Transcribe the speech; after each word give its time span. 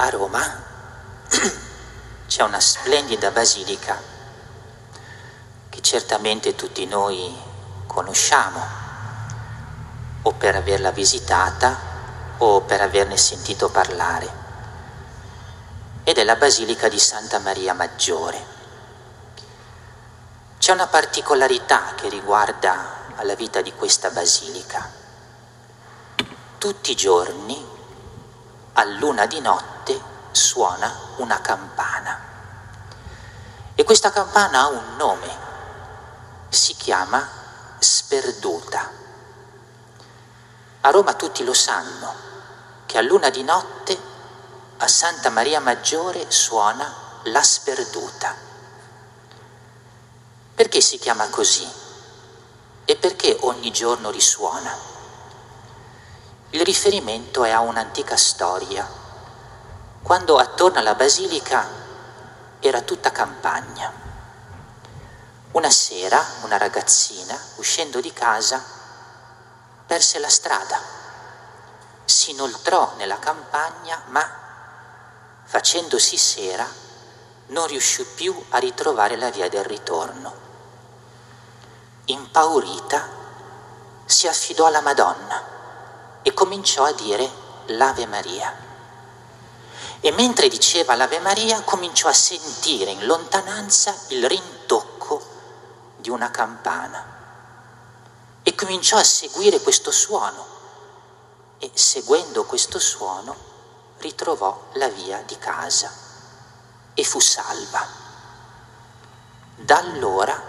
a 0.00 0.08
Roma 0.08 0.62
c'è 2.26 2.42
una 2.42 2.58
splendida 2.58 3.30
basilica 3.30 4.00
che 5.68 5.82
certamente 5.82 6.54
tutti 6.54 6.86
noi 6.86 7.36
conosciamo 7.86 8.78
o 10.22 10.32
per 10.32 10.56
averla 10.56 10.90
visitata 10.90 11.76
o 12.38 12.62
per 12.62 12.80
averne 12.80 13.18
sentito 13.18 13.68
parlare 13.68 14.38
ed 16.04 16.16
è 16.16 16.24
la 16.24 16.36
Basilica 16.36 16.88
di 16.88 16.98
Santa 16.98 17.38
Maria 17.38 17.74
Maggiore. 17.74 18.58
C'è 20.58 20.72
una 20.72 20.86
particolarità 20.86 21.94
che 21.94 22.08
riguarda 22.08 22.98
la 23.22 23.34
vita 23.34 23.60
di 23.60 23.72
questa 23.74 24.10
basilica. 24.10 24.90
Tutti 26.56 26.90
i 26.90 26.96
giorni, 26.96 27.64
a 28.72 28.84
luna 28.84 29.26
di 29.26 29.40
notte, 29.40 29.69
suona 30.32 30.94
una 31.16 31.40
campana. 31.40 32.18
E 33.74 33.84
questa 33.84 34.10
campana 34.10 34.60
ha 34.60 34.68
un 34.68 34.96
nome, 34.96 35.28
si 36.48 36.74
chiama 36.74 37.26
Sperduta. 37.78 38.90
A 40.82 40.90
Roma 40.90 41.14
tutti 41.14 41.44
lo 41.44 41.54
sanno 41.54 42.14
che 42.86 42.98
a 42.98 43.02
luna 43.02 43.30
di 43.30 43.42
notte 43.42 43.98
a 44.78 44.88
Santa 44.88 45.30
Maria 45.30 45.60
Maggiore 45.60 46.30
suona 46.30 46.92
la 47.24 47.42
sperduta. 47.42 48.34
Perché 50.54 50.80
si 50.80 50.98
chiama 50.98 51.28
così? 51.28 51.68
E 52.84 52.96
perché 52.96 53.36
ogni 53.40 53.70
giorno 53.70 54.10
risuona? 54.10 54.74
Il 56.50 56.62
riferimento 56.62 57.44
è 57.44 57.50
a 57.50 57.60
un'antica 57.60 58.16
storia, 58.16 58.99
quando 60.02 60.38
attorno 60.38 60.78
alla 60.78 60.94
basilica 60.94 61.68
era 62.60 62.80
tutta 62.80 63.12
campagna. 63.12 63.92
Una 65.52 65.70
sera 65.70 66.24
una 66.42 66.56
ragazzina, 66.56 67.38
uscendo 67.56 68.00
di 68.00 68.12
casa, 68.12 68.62
perse 69.86 70.18
la 70.18 70.28
strada, 70.28 70.78
si 72.04 72.30
inoltrò 72.30 72.94
nella 72.96 73.18
campagna, 73.18 74.02
ma 74.06 74.28
facendosi 75.44 76.16
sera, 76.16 76.66
non 77.46 77.66
riuscì 77.66 78.04
più 78.04 78.44
a 78.50 78.58
ritrovare 78.58 79.16
la 79.16 79.30
via 79.30 79.48
del 79.48 79.64
ritorno. 79.64 80.32
Impaurita, 82.06 83.08
si 84.04 84.26
affidò 84.26 84.66
alla 84.66 84.80
Madonna 84.80 85.42
e 86.22 86.32
cominciò 86.34 86.84
a 86.84 86.92
dire 86.92 87.28
l'Ave 87.66 88.06
Maria. 88.06 88.69
E 90.00 90.10
mentre 90.12 90.48
diceva 90.48 90.94
l'Ave 90.94 91.18
Maria, 91.20 91.60
cominciò 91.62 92.08
a 92.08 92.12
sentire 92.14 92.90
in 92.90 93.04
lontananza 93.04 93.94
il 94.08 94.26
rintocco 94.26 95.22
di 95.96 96.08
una 96.08 96.30
campana 96.30 97.18
e 98.42 98.54
cominciò 98.54 98.96
a 98.96 99.04
seguire 99.04 99.60
questo 99.60 99.90
suono 99.90 100.46
e 101.58 101.70
seguendo 101.74 102.44
questo 102.44 102.78
suono 102.78 103.36
ritrovò 103.98 104.68
la 104.74 104.88
via 104.88 105.22
di 105.26 105.36
casa 105.36 105.92
e 106.94 107.04
fu 107.04 107.20
salva. 107.20 107.86
Da 109.56 109.76
allora 109.76 110.42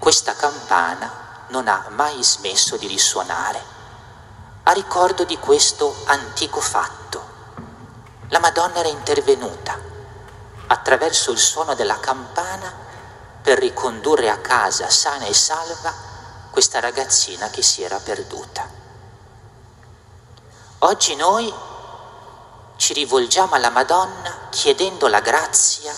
questa 0.00 0.34
campana 0.34 1.44
non 1.48 1.68
ha 1.68 1.86
mai 1.90 2.22
smesso 2.24 2.76
di 2.76 2.88
risuonare 2.88 3.74
a 4.64 4.72
ricordo 4.72 5.22
di 5.22 5.38
questo 5.38 5.94
antico 6.06 6.60
fatto. 6.60 7.25
La 8.30 8.40
Madonna 8.40 8.80
era 8.80 8.88
intervenuta 8.88 9.78
attraverso 10.66 11.30
il 11.30 11.38
suono 11.38 11.74
della 11.74 12.00
campana 12.00 12.72
per 13.40 13.58
ricondurre 13.58 14.30
a 14.30 14.38
casa 14.38 14.90
sana 14.90 15.26
e 15.26 15.34
salva 15.34 15.94
questa 16.50 16.80
ragazzina 16.80 17.48
che 17.50 17.62
si 17.62 17.84
era 17.84 17.98
perduta. 17.98 18.68
Oggi 20.80 21.14
noi 21.14 21.54
ci 22.76 22.92
rivolgiamo 22.94 23.54
alla 23.54 23.70
Madonna 23.70 24.48
chiedendo 24.50 25.06
la 25.06 25.20
grazia 25.20 25.94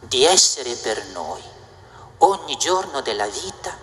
di 0.00 0.24
essere 0.24 0.74
per 0.74 1.02
noi 1.06 1.42
ogni 2.18 2.56
giorno 2.56 3.00
della 3.00 3.26
vita 3.26 3.74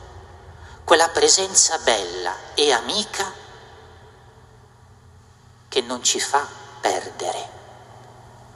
quella 0.83 1.09
presenza 1.09 1.79
bella 1.79 2.35
e 2.53 2.71
amica 2.71 3.31
che 5.67 5.81
non 5.81 6.03
ci 6.03 6.19
fa 6.19 6.61
perdere 6.83 7.49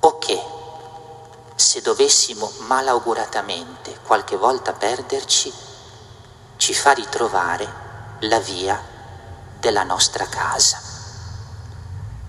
o 0.02 0.18
che 0.18 0.44
se 1.56 1.80
dovessimo 1.80 2.52
malauguratamente 2.68 4.00
qualche 4.04 4.36
volta 4.36 4.74
perderci 4.74 5.54
ci 6.58 6.74
fa 6.74 6.92
ritrovare 6.92 7.68
la 8.20 8.40
via 8.40 8.78
della 9.58 9.84
nostra 9.84 10.26
casa. 10.28 10.78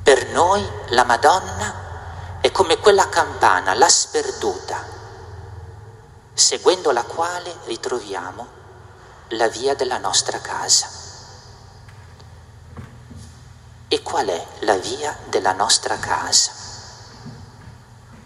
Per 0.04 0.28
noi 0.28 0.64
la 0.90 1.02
Madonna 1.02 2.38
è 2.40 2.52
come 2.52 2.78
quella 2.78 3.08
campana, 3.08 3.74
la 3.74 3.88
sperduta, 3.88 4.86
seguendo 6.32 6.92
la 6.92 7.02
quale 7.02 7.56
ritroviamo 7.64 8.46
la 9.30 9.48
via 9.48 9.74
della 9.74 9.98
nostra 9.98 10.38
casa. 10.40 10.88
E 13.88 13.97
qual 14.08 14.28
è 14.28 14.46
la 14.60 14.76
via 14.78 15.14
della 15.26 15.52
nostra 15.52 15.98
casa? 15.98 16.50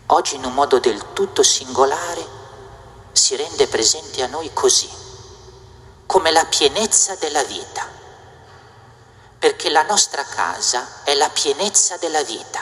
Oggi 0.07 0.37
in 0.37 0.45
un 0.45 0.55
modo 0.55 0.79
del 0.79 1.13
tutto 1.13 1.43
singolare 1.43 2.25
si 3.11 3.35
rende 3.35 3.67
presente 3.67 4.23
a 4.23 4.29
noi 4.29 4.53
così, 4.53 4.89
come 6.07 6.31
la 6.31 6.45
pienezza 6.45 7.17
della 7.17 7.43
vita 7.43 7.85
perché 9.43 9.71
la 9.71 9.83
nostra 9.83 10.23
casa 10.23 11.03
è 11.03 11.15
la 11.15 11.29
pienezza 11.29 11.97
della 11.97 12.23
vita. 12.23 12.61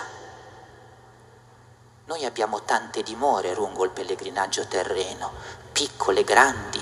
Noi 2.06 2.25
abbiamo 2.25 2.62
tante 2.62 3.03
dimore 3.03 3.53
lungo 3.53 3.84
il 3.84 3.91
pellegrinaggio 3.91 4.64
terreno, 4.66 5.30
piccole, 5.72 6.25
grandi, 6.25 6.80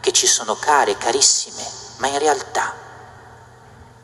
che 0.00 0.12
ci 0.12 0.26
sono 0.26 0.54
care, 0.54 0.96
carissime, 0.96 1.62
ma 1.98 2.06
in 2.06 2.18
realtà 2.18 2.72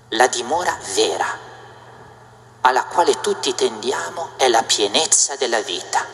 la 0.08 0.26
dimora 0.26 0.76
vera 0.92 1.49
alla 2.62 2.84
quale 2.84 3.20
tutti 3.20 3.54
tendiamo 3.54 4.30
è 4.36 4.48
la 4.48 4.62
pienezza 4.62 5.36
della 5.36 5.60
vita. 5.60 6.04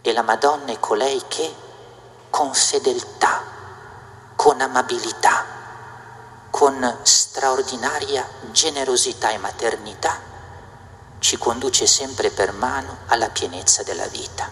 E 0.00 0.12
la 0.12 0.22
Madonna 0.22 0.72
è 0.72 0.80
colei 0.80 1.22
che 1.28 1.54
con 2.30 2.54
fedeltà, 2.54 3.42
con 4.34 4.60
amabilità, 4.60 5.44
con 6.50 6.98
straordinaria 7.02 8.26
generosità 8.50 9.30
e 9.30 9.38
maternità, 9.38 10.18
ci 11.18 11.36
conduce 11.36 11.86
sempre 11.86 12.30
per 12.30 12.52
mano 12.52 12.98
alla 13.06 13.28
pienezza 13.28 13.82
della 13.82 14.06
vita. 14.06 14.48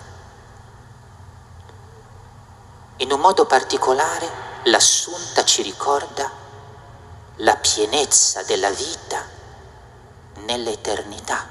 In 2.99 3.13
un 3.13 3.21
modo 3.21 3.47
particolare 3.47 4.31
l'assunta 4.65 5.45
ci 5.45 5.63
ricorda 5.63 6.31
la 7.37 7.57
pienezza 7.57 8.43
della 8.43 8.71
vita 8.71 9.34
nell'eternità, 10.45 11.49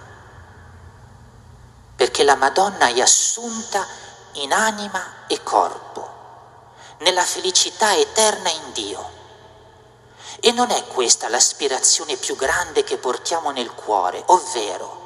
perché 1.95 2.23
la 2.23 2.35
Madonna 2.35 2.87
è 2.87 3.01
assunta 3.01 3.85
in 4.33 4.51
anima 4.53 5.25
e 5.27 5.41
corpo, 5.43 6.11
nella 6.99 7.23
felicità 7.23 7.95
eterna 7.95 8.49
in 8.49 8.71
Dio. 8.73 9.21
E 10.39 10.51
non 10.51 10.71
è 10.71 10.85
questa 10.87 11.29
l'aspirazione 11.29 12.17
più 12.17 12.35
grande 12.35 12.83
che 12.83 12.97
portiamo 12.97 13.51
nel 13.51 13.71
cuore, 13.73 14.21
ovvero 14.27 15.01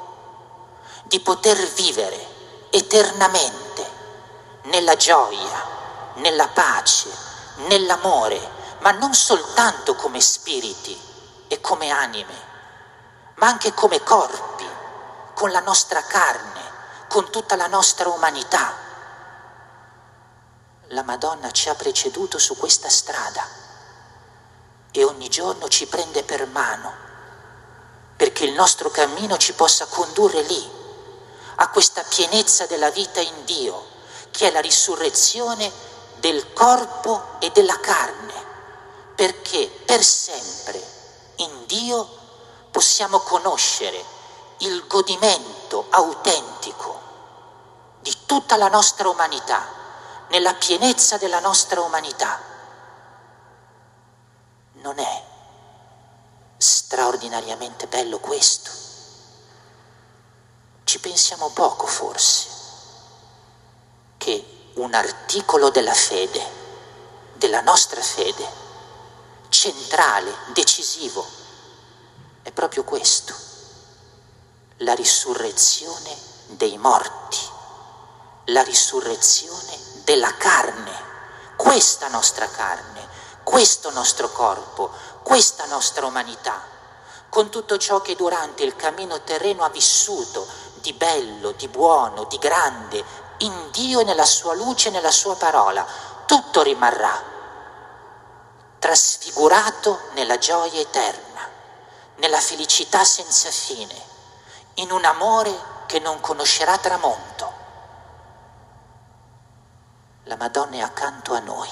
di 1.04 1.20
poter 1.20 1.56
vivere 1.72 2.36
eternamente 2.70 3.86
nella 4.64 4.96
gioia, 4.96 5.76
nella 6.14 6.48
pace, 6.48 7.08
nell'amore, 7.68 8.56
ma 8.80 8.90
non 8.92 9.14
soltanto 9.14 9.94
come 9.94 10.20
spiriti 10.20 10.98
e 11.48 11.60
come 11.60 11.90
anime, 11.90 12.47
ma 13.38 13.46
anche 13.46 13.72
come 13.74 14.02
corpi, 14.02 14.66
con 15.34 15.50
la 15.50 15.60
nostra 15.60 16.02
carne, 16.02 16.60
con 17.08 17.30
tutta 17.30 17.56
la 17.56 17.66
nostra 17.66 18.08
umanità. 18.08 18.74
La 20.88 21.02
Madonna 21.02 21.50
ci 21.50 21.68
ha 21.68 21.74
preceduto 21.74 22.38
su 22.38 22.56
questa 22.56 22.88
strada 22.88 23.46
e 24.90 25.04
ogni 25.04 25.28
giorno 25.28 25.68
ci 25.68 25.86
prende 25.86 26.22
per 26.22 26.46
mano 26.46 27.06
perché 28.18 28.44
il 28.44 28.52
nostro 28.52 28.90
cammino 28.90 29.36
ci 29.36 29.52
possa 29.52 29.86
condurre 29.86 30.42
lì, 30.42 30.70
a 31.60 31.68
questa 31.68 32.02
pienezza 32.02 32.66
della 32.66 32.90
vita 32.90 33.20
in 33.20 33.44
Dio, 33.44 33.86
che 34.32 34.48
è 34.48 34.50
la 34.50 34.60
risurrezione 34.60 35.70
del 36.16 36.52
corpo 36.52 37.36
e 37.38 37.50
della 37.50 37.78
carne, 37.78 38.34
perché 39.14 39.70
per 39.84 40.02
sempre 40.02 40.82
in 41.36 41.64
Dio 41.66 42.17
possiamo 42.78 43.18
conoscere 43.18 44.04
il 44.58 44.86
godimento 44.86 45.86
autentico 45.90 47.00
di 47.98 48.16
tutta 48.24 48.56
la 48.56 48.68
nostra 48.68 49.08
umanità, 49.08 49.66
nella 50.28 50.54
pienezza 50.54 51.16
della 51.16 51.40
nostra 51.40 51.80
umanità. 51.80 52.40
Non 54.74 54.96
è 54.96 55.24
straordinariamente 56.56 57.88
bello 57.88 58.20
questo? 58.20 58.70
Ci 60.84 61.00
pensiamo 61.00 61.48
poco 61.48 61.84
forse 61.84 62.46
che 64.18 64.70
un 64.74 64.94
articolo 64.94 65.70
della 65.70 65.94
fede, 65.94 66.48
della 67.32 67.60
nostra 67.60 68.00
fede, 68.00 68.46
centrale, 69.48 70.32
decisivo, 70.52 71.37
è 72.48 72.52
proprio 72.52 72.82
questo, 72.82 73.34
la 74.78 74.94
risurrezione 74.94 76.16
dei 76.46 76.78
morti, 76.78 77.36
la 78.46 78.62
risurrezione 78.62 79.76
della 80.04 80.34
carne, 80.34 80.92
questa 81.56 82.08
nostra 82.08 82.48
carne, 82.48 83.06
questo 83.42 83.90
nostro 83.90 84.32
corpo, 84.32 84.90
questa 85.22 85.66
nostra 85.66 86.06
umanità, 86.06 86.58
con 87.28 87.50
tutto 87.50 87.76
ciò 87.76 88.00
che 88.00 88.16
durante 88.16 88.62
il 88.62 88.74
cammino 88.76 89.20
terreno 89.20 89.62
ha 89.62 89.68
vissuto 89.68 90.46
di 90.76 90.94
bello, 90.94 91.52
di 91.52 91.68
buono, 91.68 92.24
di 92.24 92.38
grande, 92.38 93.04
in 93.38 93.68
Dio 93.72 94.00
e 94.00 94.04
nella 94.04 94.24
sua 94.24 94.54
luce 94.54 94.88
e 94.88 94.92
nella 94.92 95.10
sua 95.10 95.36
parola, 95.36 95.86
tutto 96.24 96.62
rimarrà 96.62 97.36
trasfigurato 98.78 100.00
nella 100.12 100.38
gioia 100.38 100.80
eterna, 100.80 101.27
nella 102.18 102.40
felicità 102.40 103.04
senza 103.04 103.50
fine, 103.50 103.94
in 104.74 104.90
un 104.90 105.04
amore 105.04 105.52
che 105.86 105.98
non 105.98 106.20
conoscerà 106.20 106.76
tramonto. 106.78 107.52
La 110.24 110.36
Madonna 110.36 110.76
è 110.76 110.80
accanto 110.80 111.34
a 111.34 111.40
noi 111.40 111.68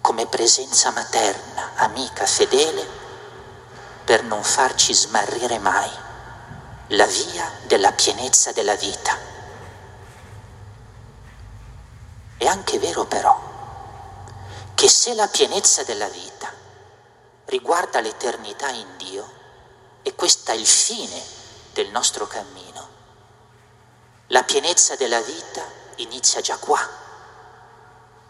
come 0.00 0.26
presenza 0.26 0.90
materna, 0.90 1.72
amica, 1.76 2.26
fedele, 2.26 3.00
per 4.04 4.24
non 4.24 4.42
farci 4.42 4.92
smarrire 4.92 5.58
mai 5.58 5.90
la 6.88 7.06
via 7.06 7.50
della 7.66 7.92
pienezza 7.92 8.52
della 8.52 8.74
vita. 8.74 9.16
È 12.36 12.46
anche 12.46 12.78
vero 12.80 13.04
però 13.04 13.50
che 14.74 14.88
se 14.88 15.14
la 15.14 15.28
pienezza 15.28 15.84
della 15.84 16.08
vita 16.08 16.61
riguarda 17.52 18.00
l'eternità 18.00 18.70
in 18.70 18.96
Dio, 18.96 19.30
e 20.02 20.14
questo 20.14 20.52
è 20.52 20.54
il 20.54 20.66
fine 20.66 21.22
del 21.74 21.90
nostro 21.90 22.26
cammino, 22.26 22.88
la 24.28 24.42
pienezza 24.42 24.96
della 24.96 25.20
vita 25.20 25.62
inizia 25.96 26.40
già 26.40 26.56
qua 26.56 26.80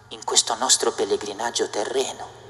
in 0.08 0.24
questo 0.24 0.56
nostro 0.56 0.90
pellegrinaggio 0.90 1.68
terreno. 1.68 2.40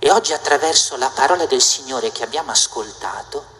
E 0.00 0.10
oggi 0.10 0.32
attraverso 0.32 0.96
la 0.96 1.10
parola 1.10 1.46
del 1.46 1.62
Signore 1.62 2.10
che 2.10 2.24
abbiamo 2.24 2.50
ascoltato, 2.50 3.56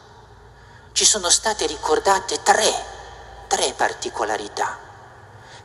ci 0.90 1.04
sono 1.04 1.30
state 1.30 1.64
ricordate 1.66 2.42
tre, 2.42 2.84
tre 3.46 3.72
particolarità 3.74 4.78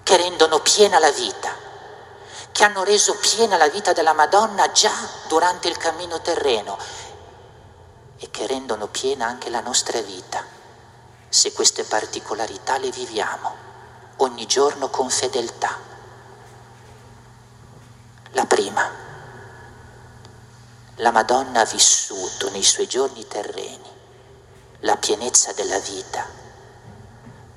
che 0.04 0.18
rendono 0.18 0.59
piena 0.59 1.00
la 1.00 1.12
vita, 1.12 1.56
che 2.54 2.64
hanno 2.64 2.84
reso 2.84 3.18
piena 3.18 3.58
la 3.58 3.68
vita 3.68 3.94
della 3.94 4.14
Madonna 4.14 4.72
già 4.72 4.94
durante 5.28 5.68
il 5.68 5.76
cammino 5.76 6.22
terreno 6.22 6.78
e 8.18 8.30
che 8.30 8.48
rendono 8.48 8.88
piena 8.88 9.26
anche 9.26 9.50
la 9.50 9.60
nostra 9.60 10.00
vita, 10.02 10.46
se 11.28 11.52
queste 11.52 11.84
particolarità 11.84 12.78
le 12.78 12.92
viviamo 12.92 13.56
ogni 14.18 14.46
giorno 14.46 14.90
con 14.90 15.10
fedeltà. 15.10 15.78
La 18.34 18.46
prima, 18.46 18.88
la 20.98 21.12
Madonna 21.12 21.62
ha 21.62 21.66
vissuto 21.66 22.52
nei 22.52 22.64
suoi 22.64 22.88
giorni 22.88 23.28
terreni 23.28 23.92
la 24.82 24.96
pienezza 24.98 25.54
della 25.54 25.80
vita 25.80 26.24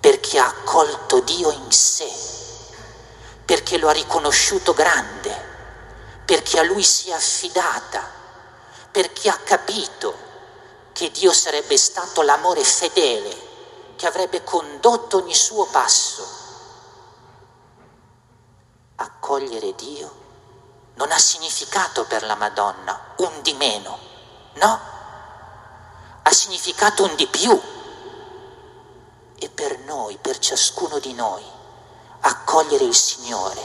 perché 0.00 0.38
ha 0.38 0.46
accolto 0.46 1.20
Dio 1.20 1.50
in 1.50 1.70
sé, 1.70 2.08
perché 3.46 3.78
lo 3.78 3.88
ha 3.88 3.92
riconosciuto 3.92 4.74
grande, 4.74 5.44
perché 6.24 6.58
a 6.58 6.64
Lui 6.64 6.82
si 6.82 7.10
è 7.10 7.12
affidata, 7.12 8.02
perché 8.90 9.30
ha 9.30 9.38
capito 9.38 10.24
che 10.92 11.10
Dio 11.12 11.32
sarebbe 11.32 11.78
stato 11.78 12.22
l'amore 12.22 12.64
fedele 12.64 13.44
che 13.96 14.06
avrebbe 14.06 14.42
condotto 14.42 15.18
ogni 15.18 15.34
suo 15.34 15.66
passo. 15.66 16.26
Accogliere 18.96 19.74
Dio 19.76 20.24
non 20.94 21.12
ha 21.12 21.18
significato 21.18 22.04
per 22.04 22.24
la 22.24 22.34
Madonna 22.34 23.14
un 23.18 23.42
di 23.42 23.52
meno, 23.54 23.98
no, 24.54 24.80
ha 26.22 26.32
significato 26.32 27.04
un 27.04 27.14
di 27.14 27.26
più. 27.28 27.60
E 29.38 29.48
per 29.50 29.78
noi, 29.80 30.16
per 30.16 30.38
ciascuno 30.38 30.98
di 30.98 31.12
noi, 31.12 31.44
accogliere 32.20 32.84
il 32.84 32.94
Signore, 32.94 33.60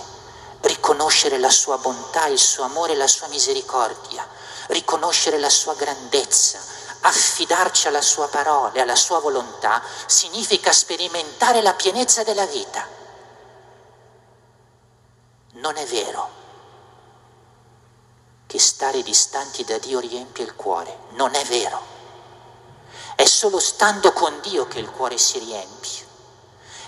riconoscere 0.62 1.38
la 1.38 1.50
sua 1.50 1.77
bontà, 1.77 2.27
il 2.27 2.39
suo 2.39 2.63
amore, 2.63 2.95
la 2.95 3.07
sua 3.07 3.27
misericordia, 3.27 4.27
riconoscere 4.68 5.39
la 5.39 5.50
sua 5.50 5.74
grandezza, 5.75 6.59
affidarci 7.01 7.88
alla 7.88 8.01
sua 8.01 8.27
parola 8.27 8.74
e 8.74 8.81
alla 8.81 8.95
sua 8.95 9.19
volontà, 9.19 9.81
significa 10.06 10.71
sperimentare 10.71 11.62
la 11.62 11.74
pienezza 11.74 12.24
della 12.24 12.45
vita. 12.45 12.88
Non 15.54 15.75
è 15.77 15.86
vero 15.86 16.39
che 18.51 18.59
stare 18.59 19.01
distanti 19.01 19.63
da 19.63 19.77
Dio 19.77 20.00
riempie 20.00 20.44
il 20.44 20.56
cuore. 20.56 20.97
Non 21.12 21.33
è 21.36 21.44
vero. 21.45 21.81
È 23.15 23.24
solo 23.24 23.59
stando 23.59 24.12
con 24.12 24.42
Dio 24.42 24.68
che 24.68 24.80
il 24.80 24.89
cuore 24.89 25.18
si 25.18 25.39
riempie. 25.39 26.10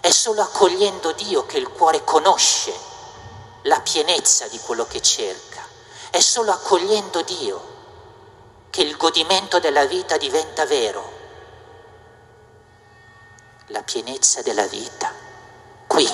È 0.03 0.11
solo 0.11 0.41
accogliendo 0.41 1.13
Dio 1.13 1.45
che 1.45 1.57
il 1.57 1.69
cuore 1.69 2.03
conosce 2.03 2.77
la 3.61 3.79
pienezza 3.79 4.50
di 4.50 4.59
quello 4.59 4.85
che 4.85 5.01
cerca. 5.01 5.65
È 6.09 6.19
solo 6.19 6.51
accogliendo 6.51 7.21
Dio 7.21 7.61
che 8.69 8.81
il 8.81 8.97
godimento 8.97 9.61
della 9.61 9.85
vita 9.85 10.17
diventa 10.17 10.65
vero. 10.65 11.09
La 13.67 13.81
pienezza 13.83 14.41
della 14.41 14.67
vita, 14.67 15.09
qui, 15.87 16.06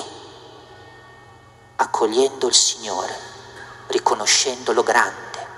accogliendo 1.74 2.46
il 2.46 2.54
Signore, 2.54 3.18
riconoscendolo 3.88 4.84
grande 4.84 5.48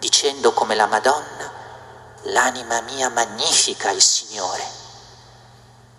dicendo 0.00 0.52
come 0.52 0.74
la 0.74 0.84
Madonna, 0.84 1.50
l'anima 2.24 2.82
mia 2.82 3.08
magnifica 3.08 3.90
il 3.90 4.02
Signore, 4.02 4.62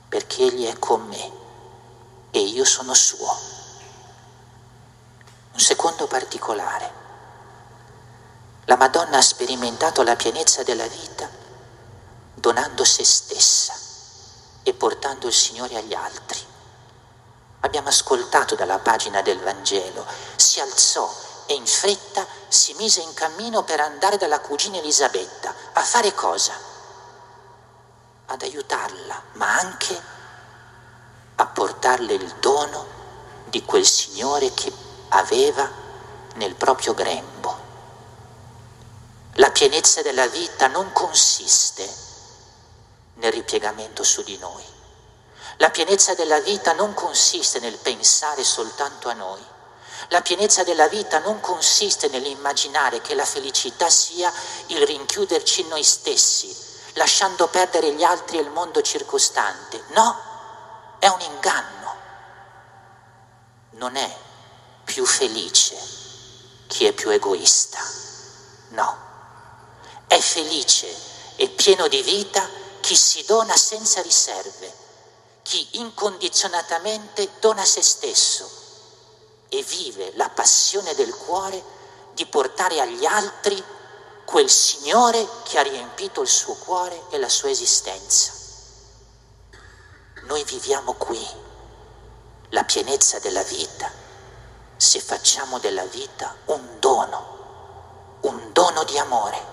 perché 0.07 0.43
Egli 0.43 0.67
è 0.67 0.77
con 0.77 1.07
me 1.07 1.44
e 2.35 2.39
io 2.41 2.65
sono 2.65 2.93
suo. 2.93 3.33
Un 5.53 5.59
secondo 5.59 6.05
particolare. 6.05 6.91
La 8.65 8.75
Madonna 8.75 9.19
ha 9.19 9.21
sperimentato 9.21 10.03
la 10.03 10.17
pienezza 10.17 10.61
della 10.63 10.85
vita 10.85 11.29
donando 12.33 12.83
se 12.83 13.05
stessa 13.05 13.73
e 14.63 14.73
portando 14.73 15.27
il 15.27 15.33
Signore 15.33 15.77
agli 15.77 15.93
altri. 15.93 16.37
Abbiamo 17.61 17.87
ascoltato 17.87 18.55
dalla 18.55 18.79
pagina 18.79 19.21
del 19.21 19.39
Vangelo, 19.39 20.05
si 20.35 20.59
alzò 20.59 21.09
e 21.45 21.53
in 21.53 21.65
fretta 21.65 22.27
si 22.49 22.73
mise 22.73 22.99
in 22.99 23.13
cammino 23.13 23.63
per 23.63 23.79
andare 23.79 24.17
dalla 24.17 24.41
cugina 24.41 24.77
Elisabetta. 24.77 25.55
A 25.71 25.81
fare 25.81 26.13
cosa? 26.13 26.53
Ad 28.25 28.41
aiutarla, 28.41 29.21
ma 29.33 29.57
anche 29.57 29.95
a 29.95 30.14
portarle 31.43 32.13
il 32.13 32.35
dono 32.39 32.85
di 33.49 33.63
quel 33.63 33.85
Signore 33.85 34.53
che 34.53 34.71
aveva 35.09 35.69
nel 36.35 36.55
proprio 36.55 36.93
grembo. 36.93 37.63
La 39.33 39.51
pienezza 39.51 40.01
della 40.01 40.27
vita 40.27 40.67
non 40.67 40.91
consiste 40.93 41.87
nel 43.15 43.31
ripiegamento 43.31 44.03
su 44.03 44.23
di 44.23 44.37
noi. 44.37 44.63
La 45.57 45.69
pienezza 45.69 46.13
della 46.13 46.39
vita 46.39 46.73
non 46.73 46.93
consiste 46.93 47.59
nel 47.59 47.77
pensare 47.77 48.43
soltanto 48.43 49.09
a 49.09 49.13
noi 49.13 49.53
la 50.09 50.21
pienezza 50.21 50.63
della 50.63 50.87
vita 50.87 51.19
non 51.19 51.39
consiste 51.39 52.09
nell'immaginare 52.09 53.01
che 53.01 53.15
la 53.15 53.25
felicità 53.25 53.89
sia 53.89 54.31
il 54.67 54.85
rinchiuderci 54.85 55.61
in 55.61 55.67
noi 55.69 55.83
stessi, 55.83 56.55
lasciando 56.93 57.47
perdere 57.47 57.91
gli 57.93 58.03
altri 58.03 58.37
e 58.37 58.41
il 58.41 58.49
mondo 58.49 58.81
circostante. 58.81 59.83
No, 59.93 60.33
è 61.05 61.07
un 61.09 61.21
inganno. 61.21 61.95
Non 63.71 63.95
è 63.95 64.17
più 64.83 65.05
felice 65.05 65.77
chi 66.65 66.85
è 66.85 66.93
più 66.93 67.11
egoista. 67.11 67.77
No, 68.69 68.97
è 70.07 70.19
felice 70.19 70.87
e 71.35 71.49
pieno 71.49 71.87
di 71.87 72.01
vita 72.01 72.49
chi 72.79 72.95
si 72.95 73.23
dona 73.23 73.55
senza 73.55 74.01
riserve, 74.01 74.73
chi 75.43 75.67
incondizionatamente 75.73 77.33
dona 77.39 77.63
se 77.63 77.83
stesso 77.83 78.49
e 79.49 79.61
vive 79.61 80.11
la 80.15 80.29
passione 80.29 80.95
del 80.95 81.15
cuore 81.15 81.63
di 82.13 82.25
portare 82.25 82.81
agli 82.81 83.05
altri 83.05 83.63
quel 84.25 84.49
Signore 84.49 85.27
che 85.43 85.59
ha 85.59 85.61
riempito 85.61 86.23
il 86.23 86.27
suo 86.27 86.55
cuore 86.55 86.99
e 87.11 87.19
la 87.19 87.29
sua 87.29 87.51
esistenza. 87.51 88.44
Noi 90.25 90.43
viviamo 90.43 90.93
qui 90.93 91.23
la 92.49 92.63
pienezza 92.63 93.19
della 93.19 93.43
vita 93.43 94.03
se 94.77 94.99
facciamo 94.99 95.59
della 95.59 95.85
vita 95.85 96.35
un 96.45 96.79
dono, 96.79 98.17
un 98.21 98.51
dono 98.51 98.83
di 98.83 98.97
amore, 98.97 99.45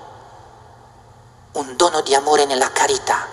un 1.52 1.76
dono 1.76 2.00
di 2.00 2.14
amore 2.14 2.44
nella 2.44 2.72
carità, 2.72 3.28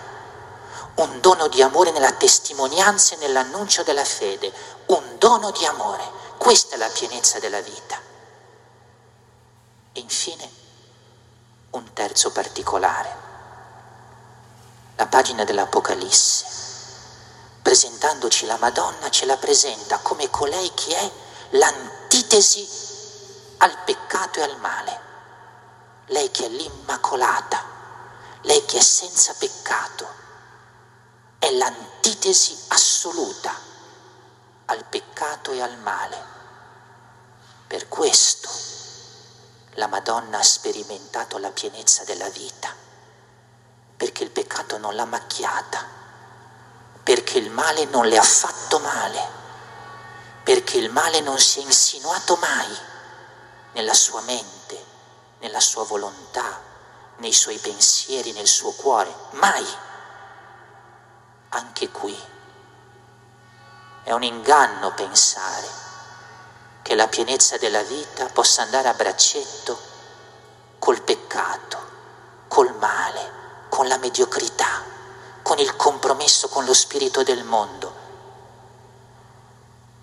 un 0.95 1.19
dono 1.19 1.47
di 1.47 1.61
amore 1.61 1.91
nella 1.91 2.11
testimonianza 2.11 3.15
e 3.15 3.17
nell'annuncio 3.19 3.83
della 3.83 4.03
fede, 4.03 4.51
un 4.87 5.15
dono 5.17 5.51
di 5.51 5.65
amore. 5.65 6.03
Questa 6.37 6.75
è 6.75 6.77
la 6.77 6.89
pienezza 6.89 7.39
della 7.39 7.61
vita. 7.61 7.97
E 9.93 9.99
infine 9.99 10.49
un 11.71 11.93
terzo 11.93 12.31
particolare, 12.31 13.15
la 14.95 15.07
pagina 15.07 15.43
dell'Apocalisse, 15.43 16.68
presentandoci 17.61 18.45
la 18.45 18.57
Madonna, 18.57 19.09
ce 19.09 19.25
la 19.25 19.37
presenta 19.37 19.99
come 19.99 20.29
colei 20.29 20.71
che 20.73 20.95
è 20.95 21.11
l'antitesi 21.51 22.67
al 23.57 23.77
peccato 23.83 24.39
e 24.39 24.43
al 24.43 24.57
male. 24.59 25.07
Lei 26.07 26.31
che 26.31 26.45
è 26.45 26.49
l'Immacolata, 26.49 27.63
lei 28.41 28.65
che 28.65 28.77
è 28.77 28.81
senza 28.81 29.33
peccato, 29.37 30.07
è 31.37 31.51
l'antitesi 31.51 32.57
assoluta 32.69 33.53
al 34.65 34.85
peccato 34.85 35.51
e 35.51 35.61
al 35.61 35.77
male. 35.77 36.37
Per 37.67 37.87
questo 37.87 38.49
la 39.73 39.87
Madonna 39.87 40.39
ha 40.39 40.43
sperimentato 40.43 41.37
la 41.37 41.51
pienezza 41.51 42.03
della 42.03 42.29
vita, 42.29 42.73
perché 43.95 44.23
il 44.23 44.31
peccato 44.31 44.77
non 44.77 44.95
l'ha 44.95 45.05
macchiata, 45.05 45.98
perché 47.09 47.39
il 47.39 47.49
male 47.49 47.85
non 47.85 48.05
le 48.05 48.19
ha 48.19 48.21
fatto 48.21 48.77
male, 48.77 49.27
perché 50.43 50.77
il 50.77 50.91
male 50.91 51.21
non 51.21 51.39
si 51.39 51.59
è 51.59 51.63
insinuato 51.63 52.35
mai 52.35 52.77
nella 53.71 53.95
sua 53.95 54.21
mente, 54.21 54.85
nella 55.39 55.59
sua 55.59 55.85
volontà, 55.85 56.61
nei 57.17 57.33
suoi 57.33 57.57
pensieri, 57.57 58.31
nel 58.33 58.45
suo 58.45 58.73
cuore, 58.73 59.11
mai. 59.31 59.65
Anche 61.49 61.89
qui 61.89 62.15
è 64.03 64.11
un 64.11 64.21
inganno 64.21 64.93
pensare 64.93 65.67
che 66.83 66.93
la 66.93 67.07
pienezza 67.07 67.57
della 67.57 67.81
vita 67.81 68.27
possa 68.27 68.61
andare 68.61 68.87
a 68.87 68.93
braccetto 68.93 69.79
col 70.77 71.01
peccato, 71.01 71.79
col 72.47 72.71
male, 72.75 73.31
con 73.69 73.87
la 73.87 73.97
mediocrità, 73.97 74.97
con 75.49 75.57
il 75.57 75.75
compromesso 75.75 76.47
con 76.47 76.63
lo 76.63 76.75
spirito 76.75 77.23
del 77.23 77.43
mondo. 77.43 77.91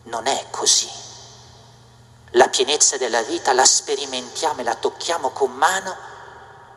Non 0.06 0.26
è 0.26 0.46
così. 0.50 0.90
La 2.30 2.48
pienezza 2.48 2.96
della 2.96 3.22
vita 3.22 3.52
la 3.52 3.64
sperimentiamo 3.64 4.62
e 4.62 4.64
la 4.64 4.74
tocchiamo 4.74 5.30
con 5.30 5.52
mano 5.52 5.96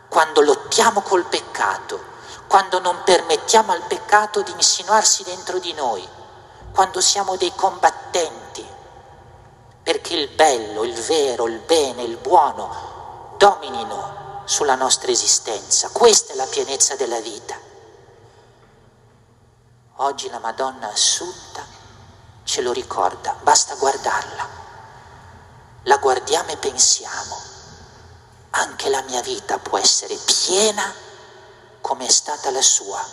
quando 0.07 0.41
lottiamo 0.41 1.01
col 1.01 1.25
peccato, 1.25 1.99
quando 2.45 2.79
non 2.79 3.01
permettiamo 3.03 3.71
al 3.71 3.81
peccato 3.88 4.43
di 4.43 4.51
insinuarsi 4.51 5.23
dentro 5.23 5.57
di 5.57 5.73
noi, 5.73 6.07
quando 6.71 7.01
siamo 7.01 7.38
dei 7.38 7.51
combattenti 7.55 8.63
perché 9.81 10.13
il 10.13 10.27
bello, 10.27 10.83
il 10.83 10.93
vero, 10.93 11.47
il 11.47 11.57
bene, 11.57 12.03
il 12.03 12.17
buono 12.17 13.33
dominino 13.39 14.43
sulla 14.45 14.75
nostra 14.75 15.09
esistenza. 15.09 15.89
Questa 15.91 16.33
è 16.33 16.35
la 16.35 16.45
pienezza 16.45 16.95
della 16.95 17.19
vita. 17.19 17.68
Oggi 20.01 20.29
la 20.29 20.39
Madonna 20.39 20.88
Assunta 20.88 21.62
ce 22.46 22.62
lo 22.62 22.72
ricorda, 22.72 23.36
basta 23.41 23.75
guardarla. 23.75 24.48
La 25.84 25.98
guardiamo 25.98 26.51
e 26.51 26.56
pensiamo, 26.56 27.38
anche 28.51 28.88
la 28.88 29.01
mia 29.01 29.22
vita 29.22 29.58
può 29.58 29.77
essere 29.77 30.15
piena 30.15 30.89
come 31.82 32.06
è 32.06 32.10
stata 32.10 32.50
la 32.50 32.62
sua, 32.62 33.06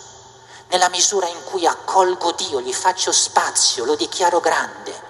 nella 0.69 0.87
misura 0.87 1.27
in 1.27 1.43
cui 1.43 1.65
accolgo 1.65 2.31
Dio, 2.31 2.61
gli 2.61 2.73
faccio 2.73 3.11
spazio, 3.11 3.83
lo 3.83 3.95
dichiaro 3.95 4.39
grande 4.39 5.03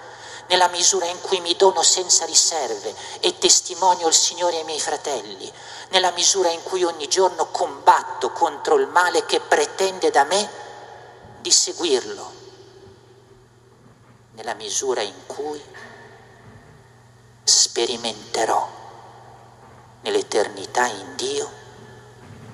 nella 0.48 0.68
misura 0.68 1.06
in 1.06 1.20
cui 1.20 1.40
mi 1.40 1.54
dono 1.54 1.82
senza 1.82 2.24
riserve 2.24 2.92
e 3.20 3.38
testimonio 3.38 4.08
il 4.08 4.14
Signore 4.14 4.56
ai 4.56 4.64
miei 4.64 4.80
fratelli, 4.80 5.52
nella 5.90 6.10
misura 6.10 6.48
in 6.48 6.62
cui 6.62 6.82
ogni 6.82 7.06
giorno 7.06 7.46
combatto 7.50 8.32
contro 8.32 8.76
il 8.76 8.88
male 8.88 9.26
che 9.26 9.40
pretende 9.40 10.10
da 10.10 10.24
me 10.24 10.66
di 11.40 11.50
seguirlo, 11.50 12.32
nella 14.32 14.54
misura 14.54 15.02
in 15.02 15.26
cui 15.26 15.62
sperimenterò 17.44 18.68
nell'eternità 20.02 20.86
in 20.86 21.16
Dio 21.16 21.50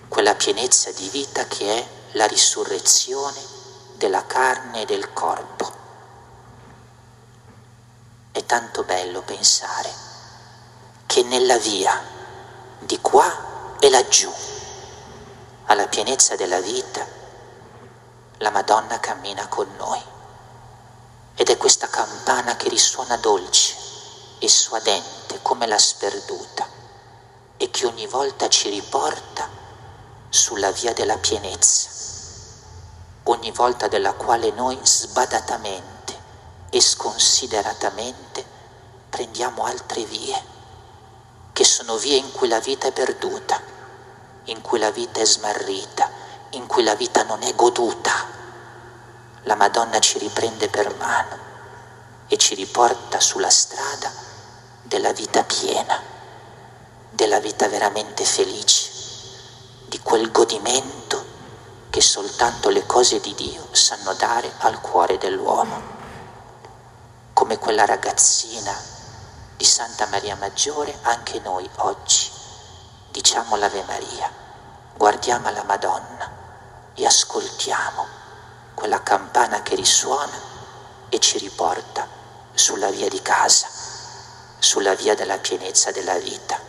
quella 0.08 0.34
pienezza 0.34 0.92
di 0.92 1.08
vita 1.08 1.46
che 1.46 1.78
è 1.78 1.88
la 2.12 2.26
risurrezione 2.26 3.40
della 3.96 4.24
carne 4.26 4.82
e 4.82 4.84
del 4.86 5.12
corpo. 5.12 5.72
È 8.30 8.44
tanto 8.44 8.84
bello 8.84 9.22
pensare 9.22 9.92
che 11.06 11.22
nella 11.22 11.58
via 11.58 12.00
di 12.78 13.00
qua 13.00 13.76
e 13.78 13.90
laggiù, 13.90 14.32
alla 15.66 15.86
pienezza 15.88 16.36
della 16.36 16.60
vita, 16.60 17.06
la 18.38 18.50
Madonna 18.50 18.98
cammina 19.00 19.46
con 19.48 19.68
noi. 19.76 20.02
Ed 21.36 21.48
è 21.48 21.56
questa 21.56 21.88
campana 21.88 22.56
che 22.56 22.68
risuona 22.68 23.16
dolce 23.16 23.74
e 24.38 24.48
suadente 24.48 25.40
come 25.42 25.66
la 25.66 25.78
sperduta 25.78 26.66
e 27.56 27.70
che 27.70 27.86
ogni 27.86 28.06
volta 28.06 28.48
ci 28.48 28.68
riporta 28.68 29.48
sulla 30.28 30.70
via 30.72 30.92
della 30.92 31.16
pienezza, 31.18 31.88
ogni 33.24 33.52
volta 33.52 33.88
della 33.88 34.12
quale 34.12 34.50
noi 34.50 34.78
sbadatamente 34.82 36.18
e 36.70 36.80
sconsideratamente 36.80 38.44
prendiamo 39.08 39.64
altre 39.64 40.04
vie, 40.04 40.42
che 41.52 41.64
sono 41.64 41.96
vie 41.96 42.16
in 42.16 42.32
cui 42.32 42.48
la 42.48 42.58
vita 42.58 42.88
è 42.88 42.92
perduta, 42.92 43.62
in 44.46 44.60
cui 44.60 44.80
la 44.80 44.90
vita 44.90 45.20
è 45.20 45.24
smarrita, 45.24 46.10
in 46.56 46.66
cui 46.66 46.82
la 46.82 46.94
vita 46.94 47.23
non 47.25 47.42
è 47.42 47.54
goduta. 47.54 48.12
La 49.42 49.54
Madonna 49.54 49.99
ci 49.99 50.18
riprende 50.18 50.68
per 50.68 50.94
mano 50.96 51.38
e 52.28 52.37
ci 52.37 52.54
riporta 52.54 53.20
sulla 53.20 53.50
strada 53.50 54.11
della 54.82 55.12
vita 55.12 55.42
piena, 55.44 56.00
della 57.11 57.40
vita 57.40 57.68
veramente 57.68 58.25
felice, 58.25 58.90
di 59.88 60.00
quel 60.00 60.30
godimento 60.30 61.32
che 61.90 62.00
soltanto 62.00 62.70
le 62.70 62.87
cose 62.87 63.20
di 63.20 63.34
Dio 63.34 63.68
sanno 63.73 64.14
dare 64.14 64.50
al 64.58 64.80
cuore 64.80 65.18
dell'uomo 65.18 65.92
come 67.32 67.58
quella 67.58 67.84
ragazzina 67.84 68.73
di 69.56 69.64
Santa 69.64 70.06
Maria 70.06 70.37
Maggiore, 70.37 70.96
anche 71.02 71.40
noi 71.40 71.68
oggi 71.76 72.30
diciamo 73.11 73.56
l'Ave 73.56 73.84
Maria, 73.87 74.30
guardiamo 74.96 75.50
la 75.50 75.62
Madonna 75.64 76.43
e 76.94 77.04
ascoltiamo 77.06 78.06
quella 78.74 79.02
campana 79.02 79.62
che 79.62 79.74
risuona 79.74 80.38
e 81.08 81.18
ci 81.18 81.38
riporta 81.38 82.06
sulla 82.54 82.90
via 82.90 83.08
di 83.08 83.20
casa, 83.20 83.66
sulla 84.58 84.94
via 84.94 85.14
della 85.14 85.38
pienezza 85.38 85.90
della 85.90 86.16
vita. 86.18 86.63